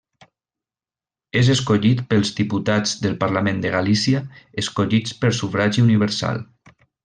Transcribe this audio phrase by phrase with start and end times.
[1.41, 4.23] És escollit pels diputats del Parlament de Galícia,
[4.65, 6.43] escollits per sufragi universal.